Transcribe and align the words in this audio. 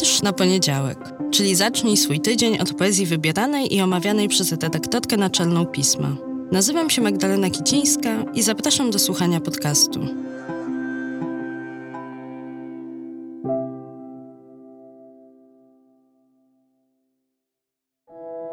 Wiersz 0.00 0.22
na 0.22 0.32
poniedziałek, 0.32 0.98
czyli 1.30 1.54
zacznij 1.54 1.96
swój 1.96 2.20
tydzień 2.20 2.58
od 2.58 2.74
poezji 2.74 3.06
wybieranej 3.06 3.74
i 3.74 3.80
omawianej 3.80 4.28
przez 4.28 4.52
redaktorkę 4.52 5.16
naczelną 5.16 5.66
pisma. 5.66 6.16
Nazywam 6.52 6.90
się 6.90 7.02
Magdalena 7.02 7.50
Kicińska 7.50 8.24
i 8.34 8.42
zapraszam 8.42 8.90
do 8.90 8.98
słuchania 8.98 9.40
podcastu. 9.40 10.00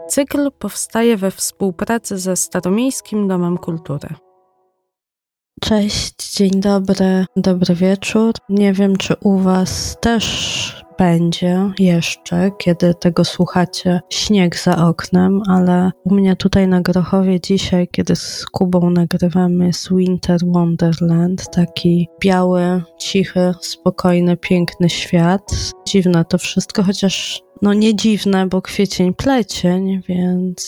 Cykl 0.09 0.51
powstaje 0.59 1.17
we 1.17 1.31
współpracy 1.31 2.17
ze 2.17 2.35
Staromiejskim 2.35 3.27
Domem 3.27 3.57
Kultury. 3.57 4.09
Cześć, 5.61 6.35
dzień 6.35 6.51
dobry, 6.51 7.25
dobry 7.35 7.75
wieczór. 7.75 8.33
Nie 8.49 8.73
wiem, 8.73 8.97
czy 8.97 9.15
u 9.23 9.37
Was 9.37 9.97
też 10.01 10.78
będzie 10.99 11.71
jeszcze, 11.79 12.51
kiedy 12.57 12.93
tego 12.93 13.25
słuchacie, 13.25 14.01
śnieg 14.09 14.55
za 14.55 14.87
oknem, 14.87 15.41
ale 15.47 15.91
u 16.03 16.13
mnie 16.13 16.35
tutaj 16.35 16.67
na 16.67 16.81
Grochowie 16.81 17.39
dzisiaj, 17.39 17.87
kiedy 17.91 18.15
z 18.15 18.45
Kubą 18.45 18.89
nagrywamy, 18.89 19.65
jest 19.65 19.95
Winter 19.95 20.39
Wonderland, 20.45 21.55
taki 21.55 22.09
biały, 22.21 22.83
cichy, 22.97 23.53
spokojny, 23.61 24.37
piękny 24.37 24.89
świat. 24.89 25.73
Dziwne 25.87 26.25
to 26.25 26.37
wszystko, 26.37 26.83
chociaż 26.83 27.41
no 27.61 27.73
nie 27.73 27.95
dziwne, 27.95 28.47
bo 28.47 28.61
kwiecień 28.61 29.13
plecień, 29.13 30.01
więc 30.07 30.59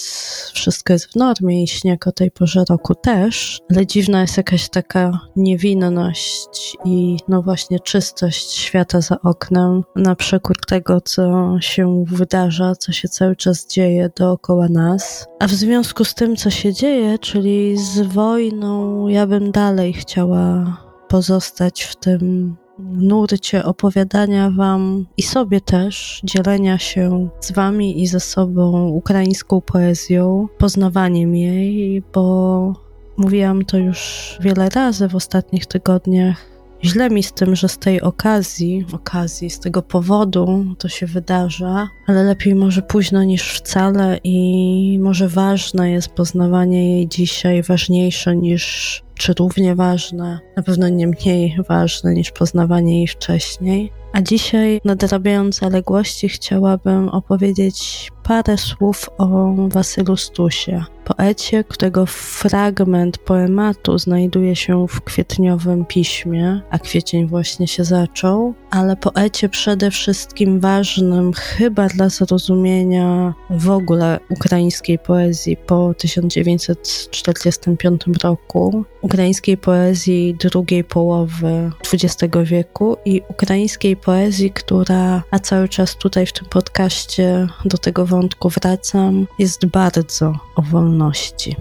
wszystko 0.53 0.93
jest 0.93 1.05
w 1.05 1.15
normie 1.15 1.63
i 1.63 1.67
śnieg 1.67 2.07
o 2.07 2.11
tej 2.11 2.31
porze 2.31 2.63
roku 2.69 2.95
też, 2.95 3.59
ale 3.71 3.85
dziwna 3.85 4.21
jest 4.21 4.37
jakaś 4.37 4.69
taka 4.69 5.19
niewinność 5.35 6.77
i 6.85 7.17
no 7.27 7.41
właśnie 7.41 7.79
czystość 7.79 8.51
świata 8.51 9.01
za 9.01 9.21
oknem, 9.21 9.83
na 9.95 10.15
przekór 10.15 10.57
tego, 10.67 11.01
co 11.01 11.55
się 11.59 12.03
wydarza, 12.07 12.75
co 12.75 12.91
się 12.91 13.07
cały 13.07 13.35
czas 13.35 13.67
dzieje 13.67 14.09
dookoła 14.15 14.67
nas. 14.67 15.27
A 15.39 15.47
w 15.47 15.51
związku 15.51 16.05
z 16.05 16.13
tym, 16.13 16.35
co 16.35 16.49
się 16.49 16.73
dzieje, 16.73 17.19
czyli 17.19 17.77
z 17.77 18.01
wojną, 18.01 19.07
ja 19.07 19.27
bym 19.27 19.51
dalej 19.51 19.93
chciała 19.93 20.77
pozostać 21.07 21.83
w 21.83 21.95
tym 21.95 22.55
nurcie 22.79 23.65
opowiadania 23.65 24.51
Wam 24.51 25.05
i 25.17 25.23
sobie 25.23 25.61
też, 25.61 26.21
dzielenia 26.23 26.77
się 26.77 27.29
z 27.39 27.51
Wami 27.51 28.01
i 28.01 28.07
ze 28.07 28.19
sobą 28.19 28.87
ukraińską 28.87 29.61
poezją, 29.61 30.47
poznawaniem 30.57 31.35
jej, 31.35 32.03
bo 32.13 32.73
mówiłam 33.17 33.65
to 33.65 33.77
już 33.77 34.37
wiele 34.41 34.69
razy 34.69 35.07
w 35.07 35.15
ostatnich 35.15 35.65
tygodniach. 35.65 36.51
Źle 36.83 37.09
mi 37.09 37.23
z 37.23 37.33
tym, 37.33 37.55
że 37.55 37.69
z 37.69 37.77
tej 37.77 38.01
okazji, 38.01 38.85
okazji, 38.93 39.49
z 39.49 39.59
tego 39.59 39.81
powodu 39.81 40.65
to 40.77 40.89
się 40.89 41.05
wydarza, 41.05 41.87
ale 42.07 42.23
lepiej 42.23 42.55
może 42.55 42.81
późno 42.81 43.23
niż 43.23 43.53
wcale 43.53 44.19
i 44.23 44.99
może 45.01 45.27
ważne 45.27 45.91
jest 45.91 46.09
poznawanie 46.09 46.97
jej 46.97 47.07
dzisiaj, 47.07 47.63
ważniejsze 47.63 48.35
niż 48.35 49.03
czy 49.15 49.33
równie 49.39 49.75
ważne, 49.75 50.39
na 50.57 50.63
pewno 50.63 50.89
nie 50.89 51.07
mniej 51.07 51.57
ważne 51.69 52.13
niż 52.13 52.31
poznawanie 52.31 52.97
jej 52.97 53.07
wcześniej. 53.07 53.91
A 54.13 54.21
dzisiaj, 54.21 54.81
nadrabiając 54.85 55.59
zaległości, 55.59 56.29
chciałabym 56.29 57.09
opowiedzieć 57.09 58.11
parę 58.23 58.57
słów 58.57 59.09
o 59.17 59.55
Wasylu 59.67 60.17
Stusie, 60.17 60.83
poecie, 61.05 61.63
którego 61.63 62.05
fragment 62.05 63.17
poematu 63.17 63.97
znajduje 63.97 64.55
się 64.55 64.87
w 64.87 65.01
kwietniowym 65.01 65.85
piśmie, 65.85 66.61
a 66.69 66.79
kwiecień 66.79 67.27
właśnie 67.27 67.67
się 67.67 67.83
zaczął, 67.83 68.53
ale 68.71 68.95
poecie 68.95 69.49
przede 69.49 69.91
wszystkim 69.91 70.59
ważnym 70.59 71.33
chyba 71.33 71.87
dla 71.87 72.09
zrozumienia 72.09 73.33
w 73.49 73.69
ogóle 73.69 74.19
ukraińskiej 74.29 74.99
poezji 74.99 75.57
po 75.57 75.93
1945 75.97 78.01
roku, 78.23 78.85
ukraińskiej 79.01 79.57
poezji 79.57 80.35
drugiej 80.39 80.83
połowy 80.83 81.71
XX 81.93 82.33
wieku 82.43 82.97
i 83.05 83.21
ukraińskiej 83.27 83.97
poezji, 83.97 84.51
która, 84.51 85.23
a 85.31 85.39
cały 85.39 85.69
czas 85.69 85.95
tutaj 85.95 86.25
w 86.25 86.33
tym 86.33 86.45
podcaście 86.49 87.47
do 87.65 87.77
tego 87.77 88.05
wątku 88.05 88.49
wracam, 88.49 89.27
jest 89.39 89.65
bardzo 89.65 90.33
o 90.55 90.61
wolności. 90.61 91.55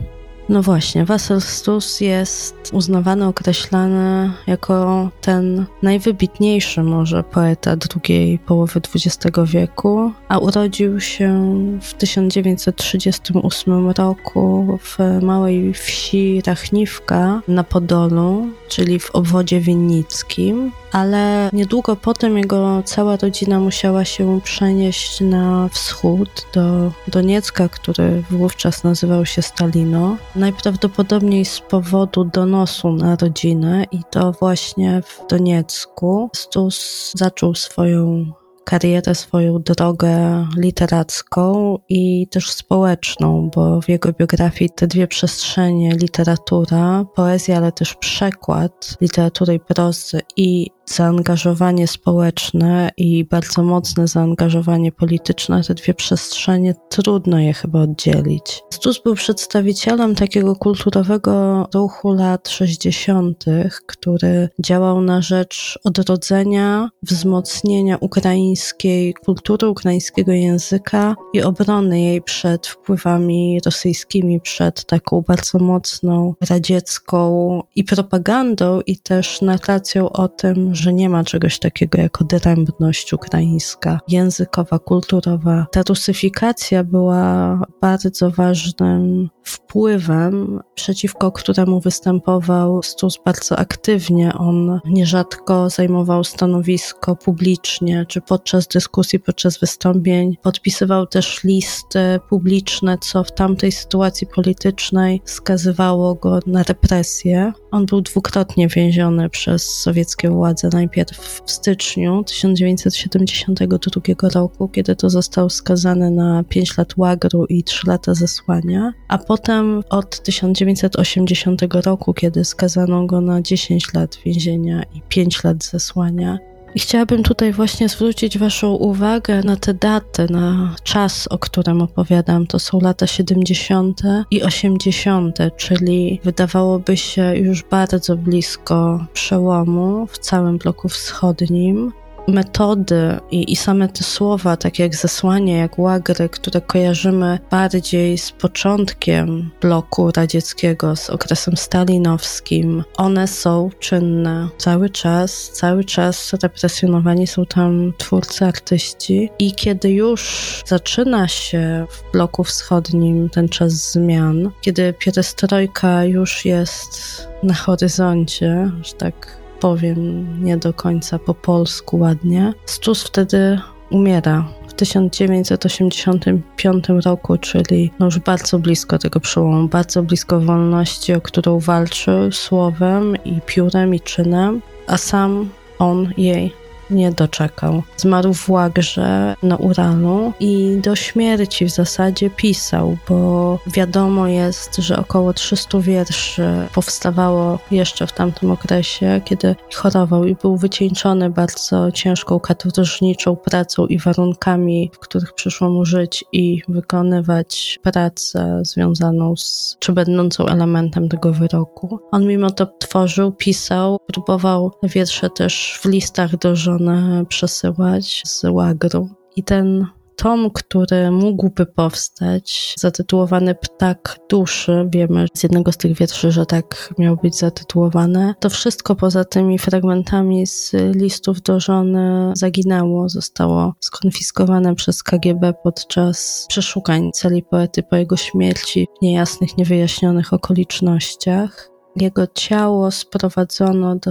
No 0.49 0.63
właśnie, 0.63 1.05
Wasyl 1.05 1.41
Stus 1.41 2.01
jest 2.01 2.60
uznawany, 2.73 3.27
określany 3.27 4.33
jako 4.47 5.09
ten 5.21 5.67
najwybitniejszy 5.83 6.83
może 6.83 7.23
poeta 7.23 7.77
drugiej 7.77 8.39
połowy 8.39 8.81
XX 8.95 9.39
wieku, 9.45 10.13
a 10.29 10.39
urodził 10.39 11.01
się 11.01 11.57
w 11.81 11.95
1938 11.95 13.91
roku 13.91 14.79
w 14.83 14.99
małej 15.23 15.75
wsi 15.75 16.43
Rachniwka 16.47 17.41
na 17.49 17.65
Podolu, 17.65 18.49
czyli 18.69 18.99
w 18.99 19.11
obwodzie 19.11 19.61
winnickim, 19.61 20.73
ale 20.93 21.51
niedługo 21.53 21.97
potem 21.97 22.39
jego 22.39 22.83
cała 22.85 23.17
rodzina 23.17 23.61
musiała 23.61 24.05
się 24.05 24.41
przenieść 24.45 25.21
na 25.21 25.69
wschód 25.69 26.47
do 26.55 26.93
Doniecka, 27.09 27.69
który 27.69 28.23
wówczas 28.31 28.85
nazywał 28.85 29.27
się 29.27 29.43
Stalino. 29.43 30.17
Najprawdopodobniej 30.37 31.45
z 31.45 31.61
powodu 31.61 32.25
donosu 32.25 32.60
na 32.97 33.17
rodzinę 33.17 33.85
i 33.93 34.01
to 34.11 34.33
właśnie 34.33 35.03
w 35.03 35.27
Doniecku 35.31 36.31
Stus 36.35 37.13
zaczął 37.15 37.55
swoją 37.55 38.33
karierę, 38.65 39.15
swoją 39.15 39.59
drogę 39.59 40.47
literacką 40.57 41.79
i 41.89 42.27
też 42.29 42.51
społeczną, 42.51 43.51
bo 43.55 43.81
w 43.81 43.89
jego 43.89 44.13
biografii 44.13 44.71
te 44.71 44.87
dwie 44.87 45.09
przestrzenie, 45.09 45.97
literatura, 45.97 47.05
poezja, 47.15 47.57
ale 47.57 47.73
też 47.73 47.95
przekład 47.95 48.97
literatury 49.01 49.55
i 49.55 49.61
prozy 49.61 50.21
i 50.37 50.71
zaangażowanie 50.95 51.87
społeczne 51.89 52.91
i 52.97 53.25
bardzo 53.25 53.63
mocne 53.63 54.09
zaangażowanie 54.09 54.93
polityczne, 54.93 55.63
te 55.63 55.75
dwie 55.75 55.95
przestrzenie, 55.95 56.75
trudno 56.89 57.39
je 57.39 57.53
chyba 57.53 57.81
oddzielić. 57.81 58.63
Stus 58.71 59.03
był 59.03 59.15
przedstawicielem 59.15 60.15
takiego 60.15 60.57
kulturowego 60.57 61.67
ruchu 61.75 62.13
lat 62.13 62.49
60., 62.49 63.45
który 63.87 64.49
działał 64.59 65.01
na 65.01 65.23
rzecz 65.23 65.79
odrodzenia, 65.85 66.91
wzmocnienia 67.03 67.97
ukraińskiej 68.01 69.15
kultury, 69.15 69.69
ukraińskiego 69.69 70.33
języka 70.33 71.17
i 71.33 71.43
obrony 71.43 72.01
jej 72.01 72.23
przed 72.23 72.67
wpływami 72.67 73.61
rosyjskimi, 73.65 74.41
przed 74.41 74.85
taką 74.85 75.21
bardzo 75.21 75.59
mocną 75.59 76.35
radziecką 76.51 77.63
i 77.77 77.85
propagandą, 77.85 78.81
i 78.87 78.97
też 78.97 79.43
narracją 79.43 80.11
o 80.11 80.29
tym, 80.29 80.75
że 80.81 80.93
nie 80.93 81.09
ma 81.09 81.25
czegoś 81.25 81.59
takiego 81.59 82.01
jak 82.01 82.21
odrębność 82.23 83.13
ukraińska, 83.13 84.01
językowa, 84.09 84.79
kulturowa. 84.79 85.67
Ta 85.73 85.83
rusyfikacja 85.89 86.85
była 86.85 87.59
bardzo 87.81 88.31
ważnym 88.31 89.29
wpływem, 89.51 90.61
przeciwko 90.75 91.33
któremu 91.33 91.81
występował 91.81 92.83
Stus 92.83 93.19
bardzo 93.25 93.59
aktywnie. 93.59 94.35
On 94.35 94.81
nierzadko 94.85 95.71
zajmował 95.71 96.25
stanowisko 96.25 97.17
publicznie, 97.17 98.07
czy 98.09 98.21
podczas 98.21 98.69
dyskusji, 98.69 99.21
podczas 99.21 99.59
wystąpień. 99.59 100.37
Podpisywał 100.43 101.07
też 101.07 101.45
listy 101.45 102.21
publiczne, 102.29 102.99
co 102.99 103.25
w 103.25 103.33
tamtej 103.33 103.73
sytuacji 103.73 104.27
politycznej 104.27 105.23
skazywało 105.25 106.15
go 106.15 106.39
na 106.47 106.63
represję. 106.63 107.53
On 107.71 107.87
był 107.87 108.01
dwukrotnie 108.01 108.69
więziony 108.69 109.31
przez 109.31 109.63
sowieckie 109.63 110.31
władze. 110.31 110.69
Najpierw 110.73 111.43
w 111.45 111.51
styczniu 111.51 112.25
1972 112.25 114.29
roku, 114.35 114.69
kiedy 114.69 114.97
to 114.97 115.11
został 115.11 115.51
skazany 115.51 116.11
na 116.11 116.45
5 116.45 116.79
lat 116.79 116.97
łagru 116.97 117.47
i 117.47 117.65
3 117.65 117.87
lata 117.87 118.15
zesłania, 118.15 118.93
a 119.09 119.19
potem 119.41 119.83
od 119.91 120.23
1980 120.23 121.63
roku, 121.85 122.15
kiedy 122.15 122.45
skazano 122.45 123.07
go 123.07 123.21
na 123.21 123.43
10 123.43 123.95
lat 123.95 124.19
więzienia 124.25 124.83
i 124.95 125.03
5 125.09 125.45
lat 125.45 125.65
zesłania. 125.65 126.39
I 126.75 126.81
chciałabym 126.81 127.23
tutaj 127.23 127.53
właśnie 127.53 127.89
zwrócić 127.89 128.39
Waszą 128.39 128.71
uwagę 128.75 129.43
na 129.43 129.57
te 129.57 129.75
daty, 129.75 130.27
na 130.31 130.75
czas, 130.83 131.27
o 131.27 131.39
którym 131.39 131.83
opowiadam. 131.83 132.47
To 132.47 132.59
są 132.59 132.81
lata 132.81 133.07
70. 133.07 134.01
i 134.31 134.43
80., 134.43 135.39
czyli 135.57 136.21
wydawałoby 136.25 136.97
się 136.97 137.37
już 137.37 137.63
bardzo 137.63 138.17
blisko 138.17 139.07
przełomu 139.13 140.07
w 140.07 140.19
całym 140.19 140.59
bloku 140.59 140.89
wschodnim. 140.89 141.93
Metody 142.31 143.19
i, 143.31 143.53
i 143.53 143.57
same 143.57 143.89
te 143.89 144.05
słowa, 144.05 144.57
takie 144.57 144.83
jak 144.83 144.95
zesłanie, 144.95 145.59
jak 145.59 145.79
łagry, 145.79 146.29
które 146.29 146.61
kojarzymy 146.61 147.39
bardziej 147.51 148.19
z 148.19 148.33
początkiem 148.33 149.51
bloku 149.61 150.11
radzieckiego, 150.17 150.97
z 150.97 151.11
okresem 151.11 151.57
stalinowskim, 151.57 152.85
one 152.97 153.29
są 153.29 153.71
czynne 153.79 154.49
cały 154.59 154.91
czas, 154.91 155.51
cały 155.53 155.85
czas 155.85 156.33
represjonowani 156.43 157.27
są 157.27 157.47
tam 157.47 157.93
twórcy, 157.99 158.45
artyści 158.45 159.31
i 159.39 159.53
kiedy 159.53 159.91
już 159.91 160.63
zaczyna 160.67 161.29
się 161.29 161.87
w 161.91 162.13
bloku 162.13 162.45
wschodnim 162.45 163.31
ten 163.31 163.49
czas 163.49 163.93
zmian, 163.93 164.51
kiedy 164.61 164.93
pierestrojka 164.93 166.05
już 166.05 166.45
jest 166.45 167.27
na 167.43 167.55
horyzoncie, 167.55 168.71
że 168.83 168.93
tak 168.93 169.40
powiem 169.61 170.27
nie 170.45 170.57
do 170.57 170.73
końca 170.73 171.19
po 171.19 171.35
polsku 171.35 171.99
ładnie, 171.99 172.53
Stus 172.67 173.03
wtedy 173.03 173.61
umiera. 173.91 174.49
W 174.69 174.75
1985 174.75 176.85
roku, 177.05 177.39
czyli 177.39 177.91
no 177.99 178.07
już 178.07 178.19
bardzo 178.19 178.59
blisko 178.59 178.99
tego 178.99 179.21
przełomu, 179.21 179.69
bardzo 179.69 180.03
blisko 180.03 180.41
wolności, 180.41 181.15
o 181.15 181.21
którą 181.21 181.59
walczył 181.59 182.33
słowem 182.33 183.17
i 183.25 183.41
piórem 183.47 183.95
i 183.95 184.01
czynem, 184.01 184.63
a 184.87 184.97
sam 184.97 185.49
on 185.79 186.13
jej 186.17 186.60
nie 186.91 187.13
doczekał. 187.13 187.83
Zmarł 187.97 188.35
w 188.35 188.51
Łagrze 188.51 189.35
na 189.43 189.57
Uralu 189.57 190.33
i 190.41 190.79
do 190.83 190.97
śmierci 190.97 191.65
w 191.65 191.71
zasadzie 191.71 192.31
pisał, 192.31 192.97
bo 193.09 193.59
wiadomo 193.67 194.27
jest, 194.27 194.77
że 194.77 194.97
około 194.97 195.33
300 195.33 195.81
wierszy 195.81 196.49
powstawało 196.75 197.59
jeszcze 197.71 198.07
w 198.07 198.13
tamtym 198.13 198.51
okresie, 198.51 199.21
kiedy 199.25 199.57
chorował 199.75 200.25
i 200.25 200.35
był 200.35 200.57
wycieńczony 200.57 201.31
bardzo 201.31 201.93
ciężką 201.93 202.41
katorżniczą 202.41 203.37
pracą 203.37 203.87
i 203.87 203.99
warunkami, 203.99 204.91
w 204.95 204.99
których 204.99 205.33
przyszło 205.33 205.71
mu 205.71 205.85
żyć 205.85 206.25
i 206.33 206.63
wykonywać 206.69 207.79
pracę 207.83 208.63
związaną 208.65 209.37
z, 209.37 209.77
czy 209.79 209.93
będącą 209.93 210.47
elementem 210.47 211.09
tego 211.09 211.33
wyroku. 211.33 211.99
On 212.11 212.27
mimo 212.27 212.51
to 212.51 212.67
tworzył, 212.67 213.33
pisał, 213.33 213.99
próbował 214.07 214.73
wiersze 214.83 215.31
też 215.31 215.79
w 215.83 215.85
listach 215.85 216.37
do 216.37 216.57
żony 216.57 216.80
przesyłać 217.29 218.23
z 218.27 218.45
łagru. 218.45 219.09
I 219.37 219.43
ten 219.43 219.87
tom, 220.23 220.51
który 220.51 221.11
mógłby 221.11 221.67
powstać, 221.67 222.75
zatytułowany 222.79 223.55
Ptak 223.55 224.19
Duszy, 224.31 224.89
wiemy 224.93 225.27
z 225.35 225.43
jednego 225.43 225.73
z 225.73 225.77
tych 225.77 225.97
wierszy, 225.97 226.31
że 226.31 226.47
tak 226.47 226.95
miał 226.99 227.17
być 227.17 227.39
zatytułowane, 227.39 228.35
to 228.41 228.51
wszystko 228.51 228.95
poza 228.95 229.25
tymi 229.25 229.59
fragmentami 229.59 230.47
z 230.47 230.73
listów 230.97 231.43
do 231.43 231.61
żony 231.61 232.33
zaginęło, 232.37 233.09
zostało 233.09 233.75
skonfiskowane 233.81 234.75
przez 234.75 235.03
KGB 235.03 235.53
podczas 235.63 236.47
przeszukań 236.49 237.11
celi 237.15 237.43
poety 237.43 237.83
po 237.83 237.97
jego 237.97 238.17
śmierci 238.17 238.89
w 238.99 239.03
niejasnych, 239.03 239.57
niewyjaśnionych 239.57 240.33
okolicznościach. 240.33 241.70
Jego 241.97 242.27
ciało 242.27 242.91
sprowadzono 242.91 243.97
do 243.97 244.11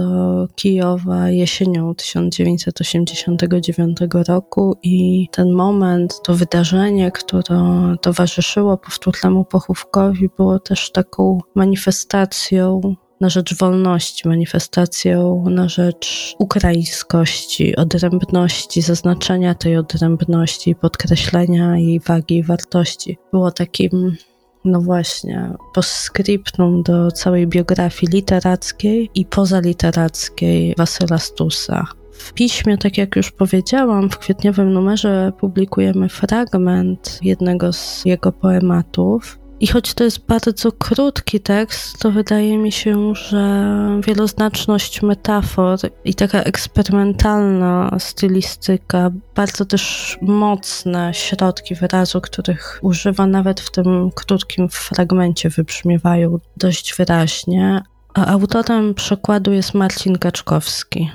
Kijowa 0.54 1.30
jesienią 1.30 1.94
1989 1.94 3.98
roku 4.28 4.76
i 4.82 5.28
ten 5.32 5.52
moment, 5.52 6.20
to 6.24 6.34
wydarzenie, 6.34 7.10
które 7.10 7.94
towarzyszyło 8.00 8.76
powtórnemu 8.76 9.44
pochówkowi, 9.44 10.28
było 10.36 10.58
też 10.58 10.92
taką 10.92 11.38
manifestacją 11.54 12.80
na 13.20 13.28
rzecz 13.28 13.58
wolności, 13.58 14.28
manifestacją 14.28 15.44
na 15.50 15.68
rzecz 15.68 16.34
ukraińskości, 16.38 17.76
odrębności, 17.76 18.82
zaznaczenia 18.82 19.54
tej 19.54 19.76
odrębności, 19.76 20.74
podkreślenia 20.74 21.78
jej 21.78 22.00
wagi 22.00 22.36
i 22.36 22.42
wartości. 22.42 23.18
Było 23.32 23.50
takim 23.50 24.16
no 24.64 24.80
właśnie, 24.80 25.52
postscriptum 25.74 26.82
do 26.82 27.10
całej 27.10 27.46
biografii 27.46 28.12
literackiej 28.12 29.10
i 29.14 29.24
pozaliterackiej 29.24 30.74
Wasyla 30.78 31.18
Stusa. 31.18 31.86
W 32.12 32.32
piśmie, 32.32 32.78
tak 32.78 32.98
jak 32.98 33.16
już 33.16 33.30
powiedziałam, 33.30 34.10
w 34.10 34.18
kwietniowym 34.18 34.72
numerze 34.72 35.32
publikujemy 35.40 36.08
fragment 36.08 37.18
jednego 37.22 37.72
z 37.72 38.04
jego 38.04 38.32
poematów, 38.32 39.39
i 39.60 39.66
choć 39.66 39.94
to 39.94 40.04
jest 40.04 40.26
bardzo 40.26 40.72
krótki 40.72 41.40
tekst, 41.40 41.98
to 41.98 42.10
wydaje 42.10 42.58
mi 42.58 42.72
się, 42.72 43.14
że 43.14 43.66
wieloznaczność 44.06 45.02
metafor 45.02 45.78
i 46.04 46.14
taka 46.14 46.42
eksperymentalna 46.42 47.96
stylistyka, 47.98 49.10
bardzo 49.34 49.64
też 49.64 50.18
mocne 50.22 51.14
środki 51.14 51.74
wyrazu, 51.74 52.20
których 52.20 52.78
używa 52.82 53.26
nawet 53.26 53.60
w 53.60 53.70
tym 53.70 54.10
krótkim 54.14 54.68
fragmencie, 54.68 55.50
wybrzmiewają 55.50 56.38
dość 56.56 56.94
wyraźnie. 56.96 57.82
A 58.14 58.26
autorem 58.26 58.94
przekładu 58.94 59.52
jest 59.52 59.74
Marcin 59.74 60.18
Kaczkowski. 60.18 61.10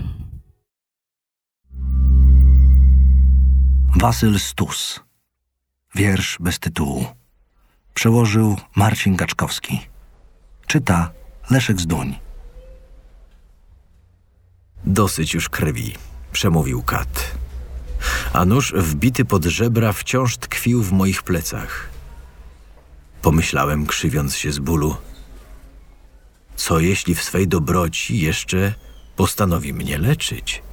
Wasyl 3.96 4.40
Stus. 4.40 5.00
Wiersz 5.96 6.38
bez 6.40 6.60
tytułu. 6.60 7.06
Przełożył 7.96 8.58
Marcin 8.76 9.16
Gaczkowski. 9.16 9.80
Czyta 10.68 11.12
Leszek 11.50 11.82
Zduń. 11.82 12.16
Dosyć 14.86 15.34
już 15.34 15.50
krwi, 15.50 15.96
przemówił 16.32 16.84
kat. 16.84 17.32
A 18.34 18.46
nóż 18.46 18.74
wbity 18.74 19.26
pod 19.26 19.46
żebra 19.46 19.94
wciąż 19.94 20.38
tkwił 20.38 20.84
w 20.84 20.92
moich 20.92 21.24
plecach. 21.24 21.90
Pomyślałem, 23.22 23.86
krzywiąc 23.86 24.36
się 24.36 24.52
z 24.52 24.60
bólu. 24.60 24.98
Co 26.56 26.80
jeśli 26.80 27.16
w 27.16 27.24
swej 27.24 27.48
dobroci 27.48 28.20
jeszcze 28.20 28.74
postanowi 29.16 29.74
mnie 29.74 29.98
leczyć? 29.98 30.64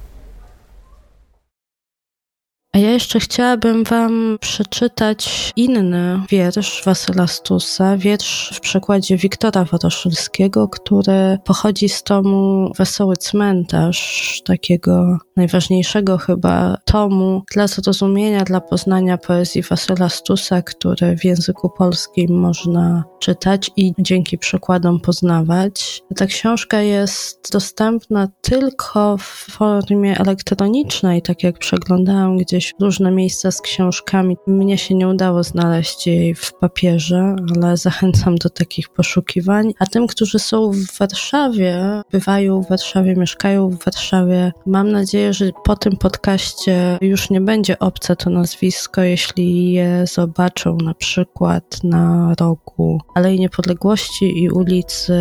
A 2.75 2.79
ja 2.79 2.91
jeszcze 2.91 3.19
chciałabym 3.19 3.83
Wam 3.83 4.37
przeczytać 4.41 5.51
inny 5.55 6.21
wiersz 6.29 6.83
Wasyla 6.85 7.27
Stusa, 7.27 7.97
wiersz 7.97 8.51
w 8.53 8.59
przekładzie 8.59 9.17
Wiktora 9.17 9.63
Woroszylskiego, 9.65 10.67
który 10.67 11.37
pochodzi 11.45 11.89
z 11.89 12.03
tomu 12.03 12.71
Wesoły 12.77 13.17
Cmentarz, 13.17 14.41
takiego 14.45 15.17
najważniejszego 15.35 16.17
chyba 16.17 16.77
tomu 16.85 17.43
dla 17.53 17.67
zrozumienia, 17.67 18.43
dla 18.43 18.61
poznania 18.61 19.17
poezji 19.17 19.61
Wasyla 19.61 20.09
Stusa, 20.09 20.61
który 20.61 21.17
w 21.17 21.25
języku 21.25 21.69
polskim 21.77 22.39
można 22.39 23.03
czytać 23.19 23.71
i 23.77 23.93
dzięki 23.99 24.37
przekładom 24.37 24.99
poznawać. 24.99 26.01
Ta 26.15 26.25
książka 26.25 26.81
jest 26.81 27.51
dostępna 27.51 28.27
tylko 28.41 29.17
w 29.17 29.23
formie 29.51 30.19
elektronicznej, 30.19 31.21
tak 31.21 31.43
jak 31.43 31.57
przeglądałam 31.59 32.37
różne 32.79 33.11
miejsca 33.11 33.51
z 33.51 33.61
książkami. 33.61 34.37
Mnie 34.47 34.77
się 34.77 34.95
nie 34.95 35.07
udało 35.07 35.43
znaleźć 35.43 36.07
jej 36.07 36.35
w 36.35 36.53
papierze, 36.53 37.35
ale 37.55 37.77
zachęcam 37.77 38.35
do 38.35 38.49
takich 38.49 38.89
poszukiwań. 38.89 39.73
A 39.79 39.85
tym, 39.85 40.07
którzy 40.07 40.39
są 40.39 40.71
w 40.71 40.97
Warszawie, 40.99 42.01
bywają 42.11 42.61
w 42.61 42.69
Warszawie, 42.69 43.15
mieszkają 43.15 43.69
w 43.69 43.83
Warszawie, 43.83 44.51
mam 44.65 44.91
nadzieję, 44.91 45.33
że 45.33 45.45
po 45.63 45.75
tym 45.75 45.97
podcaście 45.97 46.97
już 47.01 47.29
nie 47.29 47.41
będzie 47.41 47.79
obce 47.79 48.15
to 48.15 48.29
nazwisko, 48.29 49.01
jeśli 49.01 49.73
je 49.73 50.05
zobaczą 50.07 50.77
na 50.77 50.93
przykład 50.93 51.83
na 51.83 52.35
rogu 52.39 52.99
Alei 53.15 53.39
Niepodległości 53.39 54.43
i 54.43 54.49
ulicy 54.49 55.13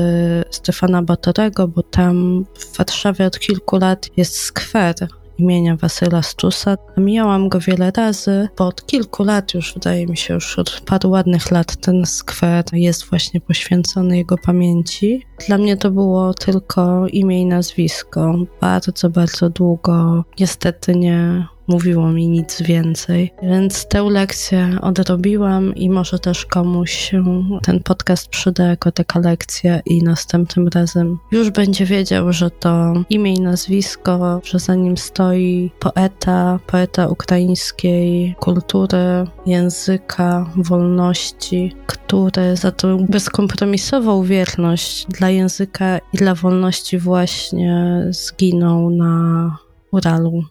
Stefana 0.50 1.02
Batorego, 1.02 1.68
bo 1.68 1.82
tam 1.82 2.44
w 2.58 2.76
Warszawie 2.78 3.26
od 3.26 3.38
kilku 3.38 3.76
lat 3.76 4.10
jest 4.16 4.36
skwer 4.36 4.94
imienia 5.42 5.76
Wasyla 5.76 6.22
Stusa. 6.22 6.76
Mijałam 6.96 7.48
go 7.48 7.60
wiele 7.60 7.92
razy, 7.96 8.48
bo 8.58 8.66
od 8.66 8.86
kilku 8.86 9.24
lat 9.24 9.54
już, 9.54 9.74
wydaje 9.74 10.06
mi 10.06 10.16
się, 10.16 10.34
już 10.34 10.58
od 10.58 10.82
paru 10.86 11.10
ładnych 11.10 11.50
lat 11.50 11.76
ten 11.76 12.06
skwer 12.06 12.64
jest 12.72 13.04
właśnie 13.04 13.40
poświęcony 13.40 14.16
jego 14.16 14.38
pamięci. 14.38 15.26
Dla 15.46 15.58
mnie 15.58 15.76
to 15.76 15.90
było 15.90 16.34
tylko 16.34 17.06
imię 17.06 17.40
i 17.40 17.46
nazwisko. 17.46 18.34
Bardzo, 18.60 19.10
bardzo 19.10 19.50
długo 19.50 20.24
niestety 20.40 20.96
nie 20.96 21.46
mówiło 21.66 22.12
mi 22.12 22.28
nic 22.28 22.62
więcej. 22.62 23.32
Więc 23.42 23.88
tę 23.88 24.02
lekcję 24.02 24.78
odrobiłam 24.80 25.74
i 25.74 25.90
może 25.90 26.18
też 26.18 26.46
komuś 26.46 26.92
się 26.92 27.44
ten 27.62 27.82
podcast 27.82 28.28
przyda 28.28 28.66
jako 28.66 28.92
taka 28.92 29.18
lekcja 29.18 29.80
i 29.86 30.02
następnym 30.02 30.68
razem 30.68 31.18
już 31.32 31.50
będzie 31.50 31.84
wiedział, 31.86 32.32
że 32.32 32.50
to 32.50 32.92
imię 33.10 33.34
i 33.34 33.40
nazwisko, 33.40 34.40
że 34.44 34.58
za 34.58 34.74
nim 34.74 34.96
stoi 34.96 35.70
poeta, 35.80 36.58
poeta 36.66 37.08
ukraińskiej 37.08 38.34
kultury, 38.40 39.26
języka, 39.46 40.50
wolności, 40.56 41.76
który 41.86 42.56
za 42.56 42.72
tą 42.72 43.06
bezkompromisową 43.06 44.22
wierność 44.22 45.06
dla 45.06 45.30
języka 45.30 45.98
i 46.12 46.16
dla 46.16 46.34
wolności 46.34 46.98
właśnie 46.98 48.06
zginął 48.10 48.90
na 48.90 49.56
Uralu. 49.92 50.42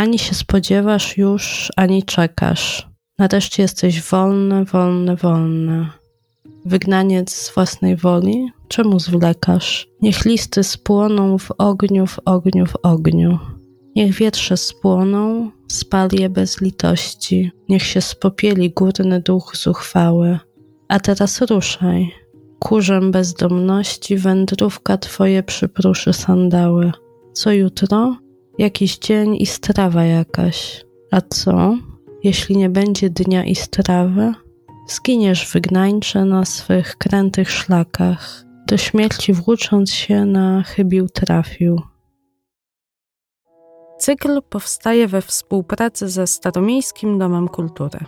Ani 0.00 0.18
się 0.18 0.34
spodziewasz 0.34 1.16
już, 1.16 1.68
ani 1.76 2.02
czekasz. 2.02 2.88
Nareszcie 3.18 3.62
jesteś 3.62 4.02
wolny, 4.02 4.64
wolny, 4.64 5.16
wolny. 5.16 5.86
Wygnaniec 6.64 7.34
z 7.34 7.54
własnej 7.54 7.96
woli? 7.96 8.46
Czemu 8.68 8.98
zwlekasz? 8.98 9.88
Niech 10.02 10.24
listy 10.24 10.64
spłoną 10.64 11.38
w 11.38 11.50
ogniu, 11.58 12.06
w 12.06 12.18
ogniu, 12.24 12.66
w 12.66 12.76
ogniu. 12.82 13.38
Niech 13.96 14.14
wietrze 14.14 14.56
spłoną, 14.56 15.50
spal 15.68 16.08
je 16.12 16.30
bez 16.30 16.60
litości. 16.60 17.50
Niech 17.68 17.82
się 17.82 18.00
spopieli 18.00 18.70
górny 18.70 19.20
duch 19.20 19.56
zuchwały. 19.56 20.38
A 20.88 21.00
teraz 21.00 21.40
ruszaj. 21.40 22.14
Kurzem 22.58 23.10
bezdomności 23.10 24.16
wędrówka 24.16 24.98
twoje 24.98 25.42
przypruszy 25.42 26.12
sandały. 26.12 26.92
Co 27.32 27.52
jutro? 27.52 28.16
Jakiś 28.60 28.98
dzień 28.98 29.36
i 29.36 29.46
strawa 29.46 30.04
jakaś. 30.04 30.84
A 31.10 31.20
co, 31.20 31.76
jeśli 32.24 32.56
nie 32.56 32.70
będzie 32.70 33.10
dnia 33.10 33.44
i 33.44 33.54
strawy? 33.54 34.34
Zginiesz 34.88 35.52
wygnańcze 35.52 36.24
na 36.24 36.44
swych 36.44 36.96
krętych 36.96 37.50
szlakach, 37.50 38.44
do 38.66 38.76
śmierci 38.76 39.32
włócząc 39.32 39.92
się 39.92 40.24
na 40.24 40.62
chybił 40.62 41.08
trafił. 41.08 41.82
Cykl 43.98 44.42
powstaje 44.50 45.08
we 45.08 45.22
współpracy 45.22 46.08
ze 46.08 46.26
Staromiejskim 46.26 47.18
Domem 47.18 47.48
Kultury. 47.48 48.00